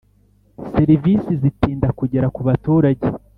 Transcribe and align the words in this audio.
serivisi 0.73 1.31
zitinda 1.41 1.87
kugera 1.99 2.27
ku 2.35 2.41
baturage. 2.47 3.07